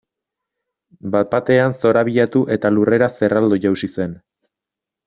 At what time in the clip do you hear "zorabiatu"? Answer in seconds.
1.83-2.43